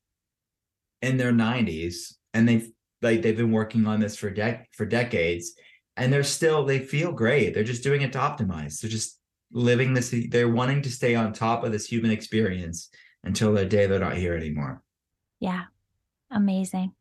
[1.02, 2.70] in their 90s and they've
[3.02, 5.54] like they've been working on this for dec for decades
[5.98, 7.54] and they're still they feel great.
[7.54, 8.80] They're just doing it to optimize.
[8.80, 9.20] They're just
[9.52, 12.90] living this they're wanting to stay on top of this human experience
[13.24, 14.82] until the day they're not here anymore.
[15.40, 15.64] Yeah.
[16.30, 16.94] Amazing.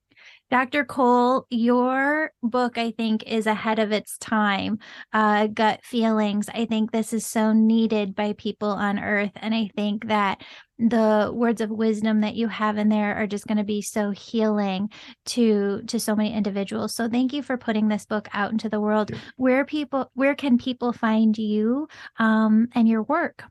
[0.51, 0.84] Dr.
[0.84, 4.80] Cole, your book, I think, is ahead of its time.
[5.12, 6.48] Uh, Gut Feelings.
[6.53, 9.30] I think this is so needed by people on earth.
[9.36, 10.42] And I think that
[10.76, 14.11] the words of wisdom that you have in there are just going to be so
[14.11, 14.90] healing
[15.26, 18.80] to to so many individuals so thank you for putting this book out into the
[18.80, 21.86] world where people where can people find you
[22.18, 23.44] um, and your work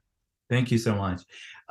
[0.49, 1.21] thank you so much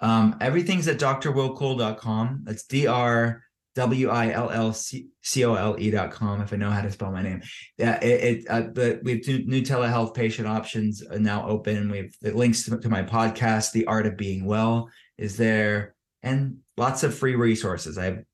[0.00, 3.42] um, everything's at drwillcole.com that's dr
[3.78, 7.40] W-I-L-L-C-O-L-E dot com if I know how to spell my name.
[7.76, 11.88] Yeah, it, it uh, the we have two new telehealth patient options now open.
[11.88, 15.94] We have the links to, to my podcast, The Art of Being Well, is there,
[16.24, 17.98] and lots of free resources.
[17.98, 18.24] I have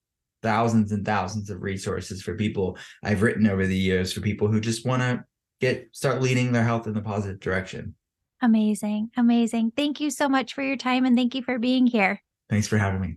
[0.42, 4.62] thousands and thousands of resources for people I've written over the years for people who
[4.62, 5.24] just want to
[5.60, 7.96] get start leading their health in the positive direction.
[8.40, 9.10] Amazing.
[9.14, 9.72] Amazing.
[9.76, 12.22] Thank you so much for your time and thank you for being here.
[12.48, 13.16] Thanks for having me.